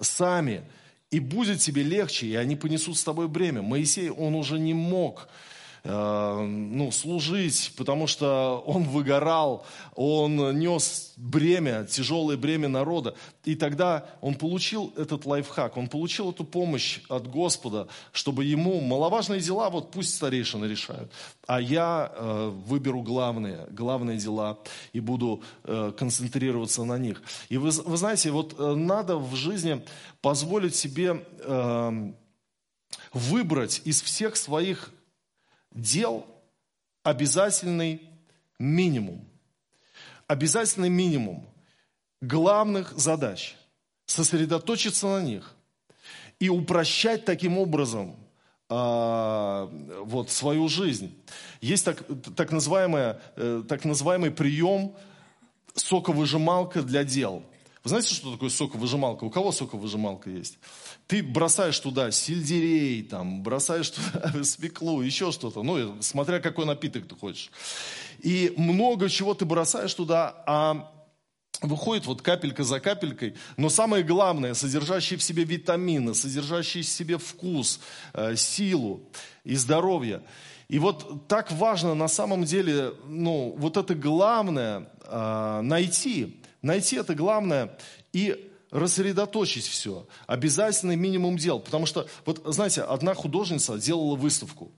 [0.00, 0.64] сами.
[1.10, 3.62] И будет тебе легче, и они понесут с тобой бремя.
[3.62, 5.28] Моисей, он уже не мог
[5.82, 9.64] ну, служить, потому что он выгорал,
[9.94, 13.14] он нес бремя, тяжелое бремя народа.
[13.44, 19.40] И тогда он получил этот лайфхак, он получил эту помощь от Господа, чтобы ему маловажные
[19.40, 21.10] дела, вот пусть старейшины решают,
[21.46, 24.58] а я э, выберу главные, главные дела
[24.92, 27.22] и буду э, концентрироваться на них.
[27.48, 29.84] И вы, вы знаете, вот э, надо в жизни
[30.20, 32.12] позволить себе э,
[33.12, 34.90] выбрать из всех своих
[35.72, 36.26] дел
[37.02, 38.02] обязательный
[38.58, 39.26] минимум.
[40.26, 41.46] Обязательный минимум
[42.20, 43.56] главных задач.
[44.06, 45.54] Сосредоточиться на них
[46.40, 48.16] и упрощать таким образом
[48.68, 49.68] а,
[50.04, 51.14] вот, свою жизнь.
[51.60, 52.04] Есть так,
[52.36, 54.94] так, называемый, э, так называемый прием
[55.74, 57.44] соковыжималка для дел.
[57.82, 59.24] Вы знаете, что такое соковыжималка?
[59.24, 60.58] У кого соковыжималка есть?
[61.06, 65.62] Ты бросаешь туда сельдерей, там, бросаешь туда свеклу, еще что-то.
[65.62, 67.50] Ну, смотря какой напиток ты хочешь.
[68.20, 70.92] И много чего ты бросаешь туда, а
[71.62, 77.18] выходит вот капелька за капелькой, но самое главное, содержащие в себе витамины, содержащие в себе
[77.18, 77.80] вкус,
[78.12, 79.08] э, силу
[79.44, 80.22] и здоровье.
[80.68, 86.40] И вот так важно на самом деле, ну, вот это главное э, найти.
[86.62, 87.76] Найти это главное
[88.12, 90.06] и рассредоточить все.
[90.26, 91.60] Обязательный минимум дел.
[91.60, 94.70] Потому что, вот знаете, одна художница делала выставку.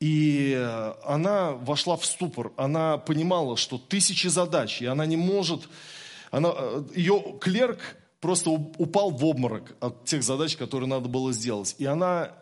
[0.00, 0.54] И
[1.04, 2.52] она вошла в ступор.
[2.56, 5.68] Она понимала, что тысячи задач, и она не может...
[6.30, 7.78] Она, э, ее клерк
[8.18, 11.76] просто упал в обморок от тех задач, которые надо было сделать.
[11.78, 12.32] И она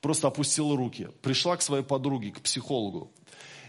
[0.00, 3.12] просто опустила руки, пришла к своей подруге, к психологу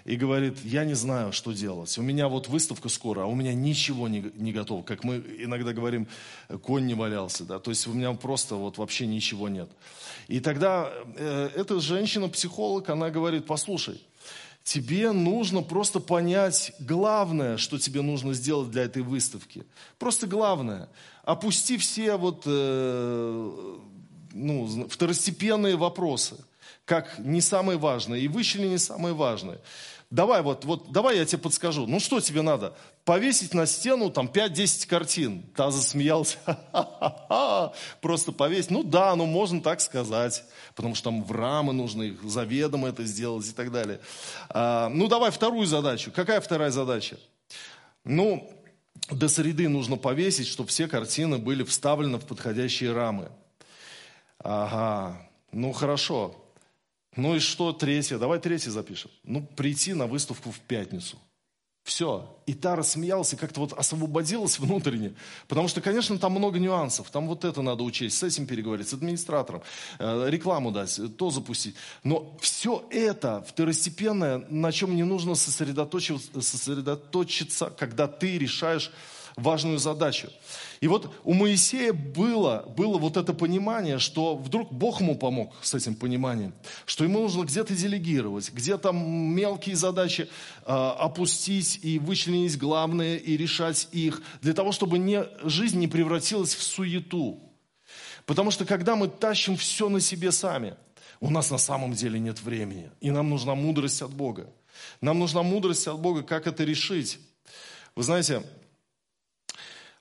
[0.06, 1.98] и говорит, я не знаю, что делать.
[1.98, 4.84] У меня вот выставка скоро, а у меня ничего не, не готово.
[4.84, 6.08] Как мы иногда говорим,
[6.62, 7.44] конь не валялся.
[7.44, 7.58] Да?
[7.58, 9.70] То есть у меня просто вот вообще ничего нет.
[10.28, 14.00] И тогда э, эта женщина-психолог, она говорит, послушай,
[14.64, 19.66] тебе нужно просто понять главное, что тебе нужно сделать для этой выставки.
[19.98, 20.88] Просто главное.
[21.24, 22.44] Опусти все вот...
[22.46, 23.80] Э,
[24.38, 26.36] ну, второстепенные вопросы,
[26.84, 29.62] как не самые важные, и вычли не самые важные.
[30.12, 31.88] Давай, вот, вот, давай я тебе подскажу.
[31.88, 32.76] Ну что тебе надо?
[33.06, 35.44] Повесить на стену там 5-10 картин.
[35.56, 36.38] Та засмеялся.
[38.02, 38.72] Просто повесить.
[38.72, 40.44] Ну да, ну можно так сказать.
[40.76, 44.00] Потому что там в рамы нужно их заведомо это сделать и так далее.
[44.50, 46.12] А, ну давай вторую задачу.
[46.16, 47.18] Какая вторая задача?
[48.04, 48.52] Ну,
[49.10, 53.32] до среды нужно повесить, чтобы все картины были вставлены в подходящие рамы.
[54.40, 56.45] Ага, ну хорошо.
[57.16, 58.18] Ну и что третье?
[58.18, 59.12] Давай третье запишем.
[59.24, 61.18] Ну, прийти на выставку в пятницу.
[61.86, 62.36] Все.
[62.48, 65.14] И та рассмеялась и как-то вот освободилась внутренне.
[65.48, 67.12] Потому что, конечно, там много нюансов.
[67.12, 69.62] Там вот это надо учесть, с этим переговорить, с администратором,
[70.00, 71.76] э, рекламу дать, то запустить.
[72.04, 78.92] Но все это второстепенное, на чем не нужно сосредоточиться, сосредоточиться когда ты решаешь
[79.36, 80.30] важную задачу.
[80.82, 85.74] И вот у Моисея было, было вот это понимание, что вдруг Бог ему помог с
[85.74, 86.54] этим пониманием,
[86.86, 90.30] что ему нужно где-то делегировать, где-то мелкие задачи
[90.66, 96.56] э, опустить и вычленить главные и решать их, для того, чтобы не, жизнь не превратилась
[96.56, 97.40] в суету.
[98.26, 100.76] Потому что когда мы тащим все на себе сами,
[101.20, 104.50] у нас на самом деле нет времени, и нам нужна мудрость от Бога.
[105.02, 107.20] Нам нужна мудрость от Бога, как это решить.
[107.96, 108.44] Вы знаете,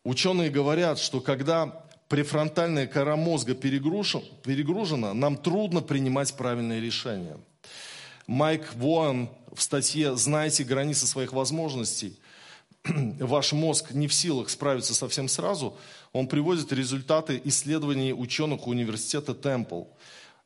[0.04, 7.38] Ученые говорят, что когда префронтальная кора мозга перегружена, нам трудно принимать правильные решения.
[8.26, 12.18] Майк Воан в статье «Знайте границы своих возможностей»
[13.18, 15.74] ваш мозг не в силах справиться совсем сразу,
[16.12, 19.84] он приводит результаты исследований ученых университета Темпл.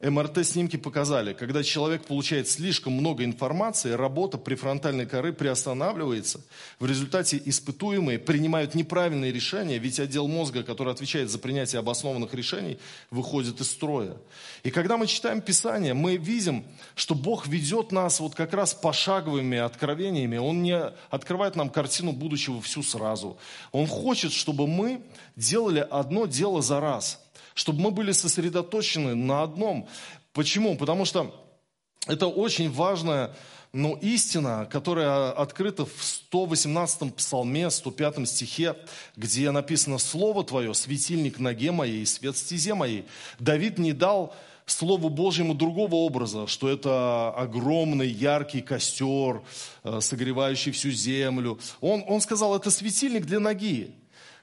[0.01, 6.41] МРТ-снимки показали, когда человек получает слишком много информации, работа префронтальной коры приостанавливается.
[6.79, 12.79] В результате испытуемые принимают неправильные решения, ведь отдел мозга, который отвечает за принятие обоснованных решений,
[13.11, 14.17] выходит из строя.
[14.63, 19.59] И когда мы читаем Писание, мы видим, что Бог ведет нас вот как раз пошаговыми
[19.59, 20.37] откровениями.
[20.37, 20.79] Он не
[21.11, 23.37] открывает нам картину будущего всю сразу.
[23.73, 25.03] Он хочет, чтобы мы
[25.35, 27.21] делали одно дело за раз–
[27.59, 29.89] чтобы мы были сосредоточены на одном.
[30.33, 30.77] Почему?
[30.77, 31.35] Потому что
[32.07, 33.35] это очень важная
[33.73, 35.91] ну, истина, которая открыта в
[36.33, 38.77] 118-м псалме, 105 стихе,
[39.17, 43.07] где написано «Слово Твое, светильник ноге моей, свет стезе моей».
[43.41, 49.43] Давид не дал Слову Божьему другого образа, что это огромный яркий костер,
[49.83, 51.59] э, согревающий всю землю.
[51.81, 53.97] Он, он сказал, это светильник для ноги.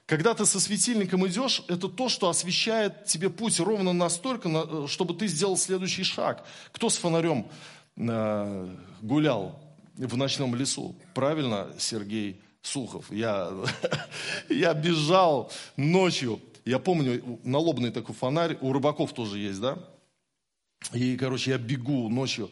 [0.06, 5.26] Когда ты со светильником идешь, это то, что освещает тебе путь ровно настолько, чтобы ты
[5.26, 6.46] сделал следующий шаг.
[6.70, 7.48] Кто с фонарем
[7.96, 9.60] э, гулял
[9.96, 10.94] в ночном лесу?
[11.12, 13.10] Правильно, Сергей Сухов.
[13.10, 13.50] Я,
[14.48, 16.40] я бежал ночью.
[16.64, 19.76] Я помню, налобный такой фонарь, у рыбаков тоже есть, да?
[20.92, 22.50] И, короче, я бегу ночью.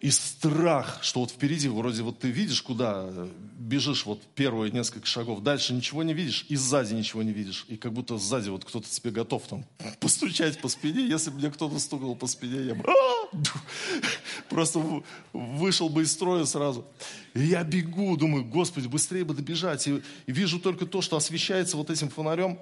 [0.00, 3.10] И страх, что вот впереди, вроде вот ты видишь, куда
[3.58, 7.64] бежишь вот первые несколько шагов, дальше ничего не видишь, и сзади ничего не видишь.
[7.68, 9.64] И как будто сзади вот кто-то тебе готов там
[10.00, 11.06] постучать по спине.
[11.06, 12.84] Если бы мне кто-то стукнул по спине, я бы
[14.48, 16.86] просто вышел бы из строя сразу.
[17.34, 19.88] И я бегу, думаю, Господи, быстрее бы добежать.
[19.88, 22.60] И вижу только то, что освещается вот этим фонарем.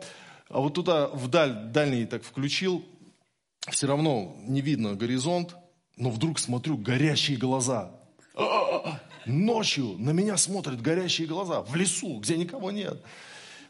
[0.49, 2.83] А вот туда, вдаль, дальний так включил,
[3.69, 5.55] все равно не видно горизонт,
[5.97, 7.91] но вдруг смотрю, горящие глаза.
[9.25, 13.03] Ночью на меня смотрят горящие глаза в лесу, где никого нет.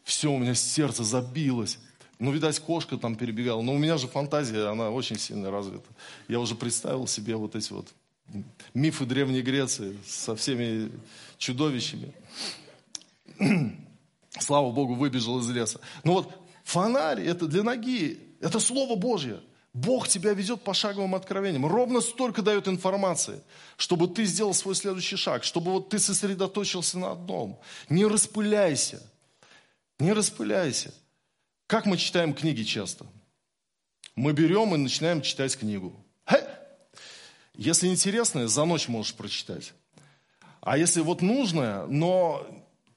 [0.05, 1.79] все, у меня сердце забилось.
[2.19, 3.63] Ну, видать, кошка там перебегала.
[3.63, 5.89] Но у меня же фантазия, она очень сильно развита.
[6.29, 7.89] Я уже представил себе вот эти вот
[8.75, 10.91] мифы Древней Греции со всеми
[11.39, 12.13] чудовищами.
[14.31, 15.81] Слава Богу, выбежал из леса.
[16.05, 16.33] Но вот
[16.65, 19.41] фонарь, это для ноги, это Слово Божье.
[19.77, 21.67] Бог тебя ведет по шаговым откровениям.
[21.67, 23.43] Ровно столько дает информации,
[23.77, 27.61] чтобы ты сделал свой следующий шаг, чтобы вот ты сосредоточился на одном.
[27.91, 29.03] Не распыляйся.
[29.99, 30.95] Не распыляйся.
[31.67, 33.05] Как мы читаем книги часто?
[34.15, 35.95] Мы берем и начинаем читать книгу.
[36.27, 36.49] Хе!
[37.53, 39.75] Если интересное, за ночь можешь прочитать.
[40.63, 42.47] А если вот нужное, но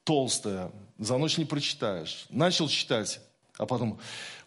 [0.04, 2.24] толстое, за ночь не прочитаешь.
[2.30, 3.20] Начал читать,
[3.60, 3.98] а потом,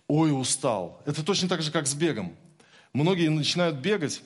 [0.07, 1.01] ой, устал.
[1.05, 2.35] Это точно так же, как с бегом.
[2.93, 4.23] Многие начинают бегать,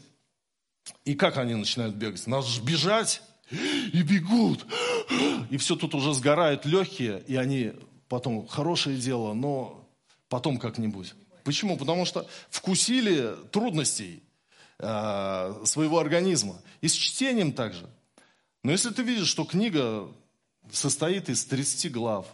[1.03, 2.25] и как они начинают бегать?
[2.25, 3.21] Надо же бежать,
[3.51, 4.65] и бегут.
[5.49, 7.73] И все тут уже сгорают легкие, и они
[8.07, 9.85] потом, хорошее дело, но
[10.29, 11.13] потом как-нибудь.
[11.43, 11.77] Почему?
[11.77, 14.23] Потому что вкусили трудностей
[14.79, 16.61] э, своего организма.
[16.79, 17.89] И с чтением также.
[18.63, 20.07] Но если ты видишь, что книга
[20.71, 22.25] состоит из 30 глав,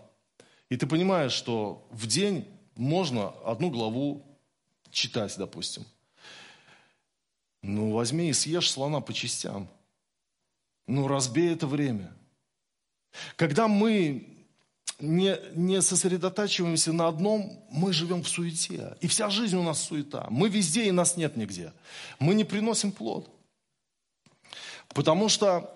[0.73, 4.25] и ты понимаешь, что в день можно одну главу
[4.89, 5.85] читать, допустим,
[7.61, 9.69] ну возьми и съешь слона по частям.
[10.87, 12.11] Ну разбей это время.
[13.35, 14.47] Когда мы
[14.97, 18.97] не, не сосредотачиваемся на одном, мы живем в суете.
[18.99, 20.25] И вся жизнь у нас суета.
[20.31, 21.71] Мы везде, и нас нет нигде.
[22.17, 23.29] Мы не приносим плод.
[24.87, 25.69] Потому что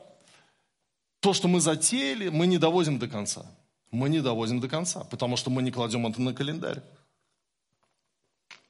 [1.20, 3.46] то, что мы затеяли, мы не доводим до конца.
[3.92, 6.82] Мы не доводим до конца, потому что мы не кладем это на календарь.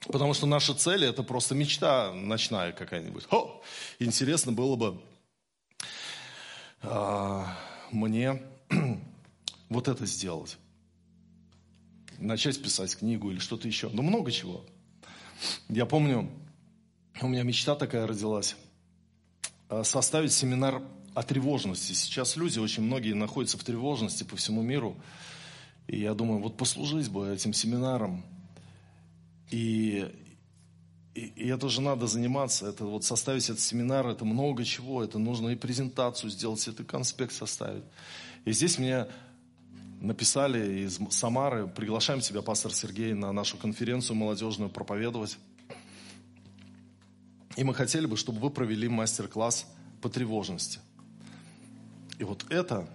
[0.01, 3.25] Потому что наша цель это просто мечта ночная какая-нибудь.
[3.31, 3.61] О,
[3.99, 5.01] интересно было бы
[6.81, 7.57] а,
[7.91, 8.41] мне
[9.69, 10.57] вот это сделать.
[12.19, 13.89] Начать писать книгу или что-то еще.
[13.89, 14.65] Ну, много чего.
[15.69, 16.29] Я помню,
[17.21, 18.55] у меня мечта такая родилась.
[19.69, 20.81] А, составить семинар
[21.17, 21.93] о тревожности.
[21.93, 24.95] Сейчас люди, очень многие находятся в тревожности по всему миру.
[25.87, 28.23] И я думаю, вот послужить бы этим семинаром.
[29.49, 30.07] И,
[31.15, 32.67] и, и это же надо заниматься.
[32.67, 35.03] Это вот составить этот семинар, это много чего.
[35.03, 37.85] Это нужно и презентацию сделать, это конспект составить.
[38.45, 39.07] И здесь мне
[39.99, 45.39] написали из Самары, приглашаем тебя, пастор Сергей, на нашу конференцию молодежную проповедовать.
[47.55, 49.65] И мы хотели бы, чтобы вы провели мастер-класс
[49.99, 50.79] по тревожности.
[52.19, 52.87] И вот это,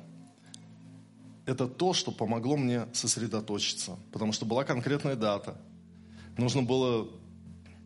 [1.46, 3.98] это то, что помогло мне сосредоточиться.
[4.12, 5.60] Потому что была конкретная дата.
[6.36, 7.08] Нужно было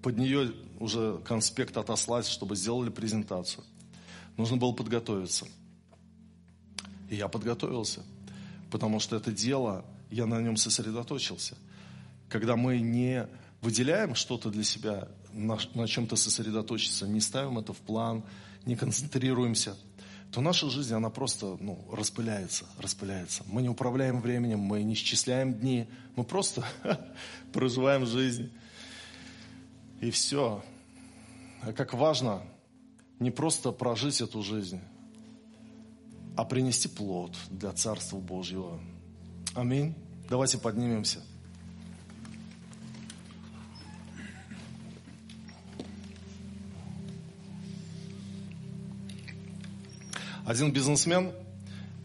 [0.03, 3.64] под нее уже конспект отослать, чтобы сделали презентацию.
[4.37, 5.47] Нужно было подготовиться.
[7.11, 8.03] И я подготовился–
[8.70, 11.57] потому что это дело, я на нем сосредоточился.
[12.28, 13.26] Когда мы не
[13.61, 18.24] выделяем что-то для себя, на, на чем-то сосредоточиться, не ставим это в план,
[18.64, 19.76] не концентрируемся,
[20.32, 23.42] то наша жизнь, она просто ну, распыляется, распыляется.
[23.46, 26.64] Мы не управляем временем, мы не исчисляем дни, мы просто
[27.52, 28.50] проживаем жизнь.
[30.00, 30.62] И все.
[31.62, 32.42] А как важно
[33.18, 34.80] не просто прожить эту жизнь,
[36.36, 38.78] а принести плод для Царства Божьего.
[39.54, 39.94] Аминь.
[40.28, 41.20] Давайте поднимемся.
[50.47, 51.32] Один бизнесмен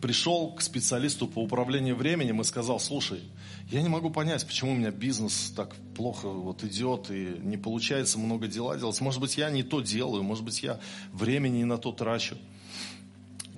[0.01, 3.21] пришел к специалисту по управлению временем и сказал, слушай,
[3.69, 8.17] я не могу понять, почему у меня бизнес так плохо вот идет и не получается
[8.17, 8.99] много дела делать.
[8.99, 10.79] Может быть, я не то делаю, может быть, я
[11.13, 12.35] времени не на то трачу.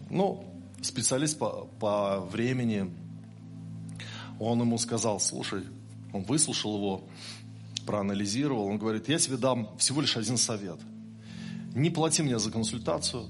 [0.10, 0.44] Ну,
[0.82, 2.92] специалист по, по времени,
[4.38, 5.64] он ему сказал, слушай,
[6.12, 7.04] он выслушал его,
[7.86, 10.80] проанализировал, он говорит, я тебе дам всего лишь один совет.
[11.74, 13.28] Не плати мне за консультацию,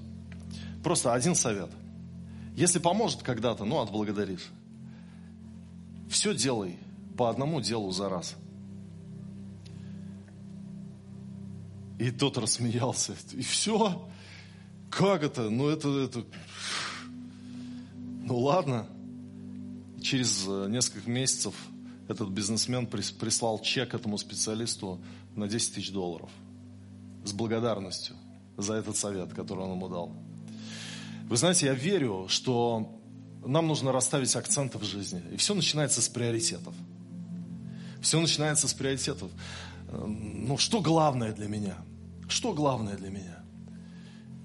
[0.84, 1.70] просто один совет.
[2.56, 4.50] Если поможет когда-то, ну, отблагодаришь.
[6.10, 6.78] Все делай
[7.18, 8.36] по одному делу за раз.
[12.00, 13.16] И тот рассмеялся.
[13.32, 14.08] И все?
[14.92, 15.50] Как это?
[15.50, 16.26] Ну, это, это
[18.24, 18.88] ну ладно.
[20.02, 21.54] Через э, несколько месяцев
[22.08, 25.02] этот бизнесмен прислал чек этому специалисту
[25.36, 26.30] на 10 тысяч долларов
[27.26, 28.16] с благодарностью
[28.58, 30.12] за этот совет, который он ему дал.
[31.30, 33.00] Вы знаете, я верю, что
[33.46, 35.22] нам нужно расставить акценты в жизни.
[35.32, 36.74] И все начинается с приоритетов.
[38.02, 39.32] Все начинается с приоритетов.
[39.88, 41.78] Э, ну, что главное для меня?
[42.28, 43.44] Что главное для меня?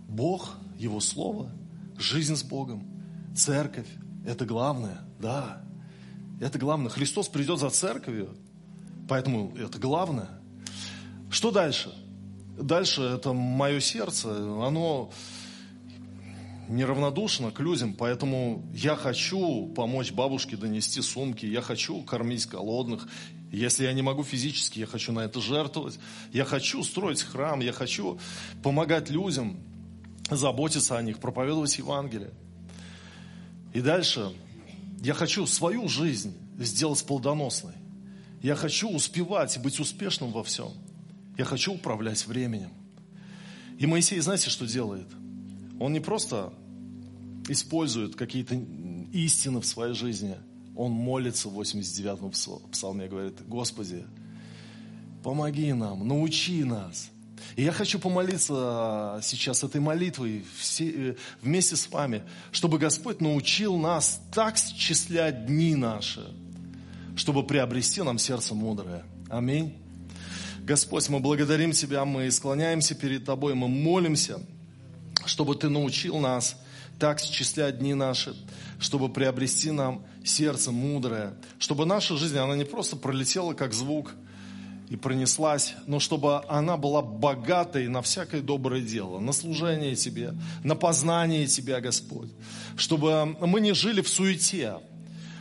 [0.08, 1.50] Бог, Его Слово,
[1.98, 2.86] жизнь с Богом–
[3.38, 3.86] Церковь–
[4.26, 5.62] это главное, да.
[6.40, 6.90] Это главное.
[6.90, 8.36] Христос придет за церковью,
[9.08, 10.28] поэтому это главное.
[11.30, 11.94] Что дальше?
[12.60, 15.12] Дальше это мое сердце, оно
[16.68, 23.08] неравнодушно к людям, поэтому я хочу помочь бабушке донести сумки, я хочу кормить голодных,
[23.50, 25.98] если я не могу физически, я хочу на это жертвовать,
[26.32, 28.18] я хочу строить храм, я хочу
[28.62, 29.58] помогать людям,
[30.30, 32.32] заботиться о них, проповедовать Евангелие.
[33.72, 34.32] И дальше
[35.00, 37.74] я хочу свою жизнь сделать плодоносной.
[38.42, 40.72] Я хочу успевать и быть успешным во всем.
[41.36, 42.70] Я хочу управлять временем.
[43.78, 45.06] И Моисей, знаете, что делает?
[45.78, 46.52] Он не просто
[47.48, 48.56] использует какие-то
[49.12, 50.36] истины в своей жизни,
[50.76, 52.30] он молится в 89-м
[52.70, 54.04] псалме, говорит, Господи,
[55.24, 57.10] помоги нам, научи нас.
[57.56, 62.22] И я хочу помолиться сейчас этой молитвой все, э, вместе с вами,
[62.52, 66.24] чтобы Господь научил нас так счислять дни наши,
[67.16, 69.04] чтобы приобрести нам сердце мудрое.
[69.28, 69.74] Аминь.
[70.62, 74.40] Господь, мы благодарим Тебя, мы склоняемся перед Тобой, мы молимся,
[75.28, 76.56] чтобы Ты научил нас
[76.98, 78.34] так счислять дни наши,
[78.80, 84.14] чтобы приобрести нам сердце мудрое, чтобы наша жизнь, она не просто пролетела как звук
[84.88, 90.74] и пронеслась, но чтобы она была богатой на всякое доброе дело, на служение Тебе, на
[90.74, 92.30] познание Тебя, Господь.
[92.76, 94.78] Чтобы мы не жили в суете,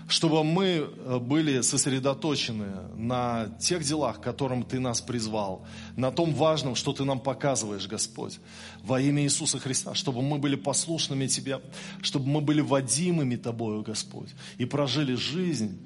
[0.08, 5.66] чтобы мы э, были сосредоточены на тех делах, к которым Ты нас призвал,
[5.98, 8.40] на том важном, что Ты нам показываешь, Господь,
[8.84, 11.60] во имя Иисуса Христа, чтобы мы были послушными Тебе,
[12.02, 15.78] чтобы мы были водимыми Тобою, Господь, и прожили жизнь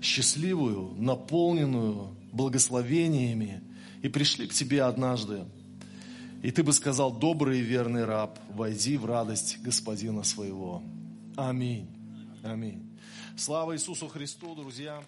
[0.00, 3.62] счастливую, наполненную благословениями,
[4.00, 5.44] и пришли к Тебе однажды,
[6.42, 10.82] и Ты бы сказал, добрый и верный раб, войди в радость Господина своего.
[11.36, 11.86] Аминь.
[12.42, 12.87] Аминь.
[13.38, 15.00] Слава Иисусу Христу, друзья!